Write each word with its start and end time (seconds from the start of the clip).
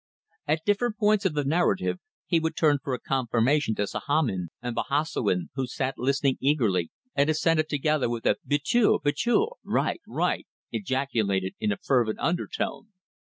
At 0.47 0.65
different 0.65 0.97
points 0.97 1.25
of 1.25 1.35
the 1.35 1.45
narrative 1.45 1.99
he 2.25 2.39
would 2.39 2.55
turn 2.57 2.79
for 2.83 2.97
confirmation 2.97 3.75
to 3.75 3.85
Sahamin 3.85 4.47
and 4.59 4.75
Bahassoen, 4.75 5.49
who 5.53 5.67
sat 5.67 5.99
listening 5.99 6.37
eagerly 6.39 6.89
and 7.13 7.29
assented 7.29 7.69
together 7.69 8.09
with 8.09 8.25
a 8.25 8.37
"Betul! 8.43 8.97
Betul! 8.99 9.59
Right! 9.63 10.01
Right!" 10.07 10.47
ejaculated 10.71 11.53
in 11.59 11.71
a 11.71 11.77
fervent 11.77 12.17
undertone. 12.19 12.87